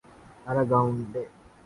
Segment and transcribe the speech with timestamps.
[0.47, 1.15] Aragonese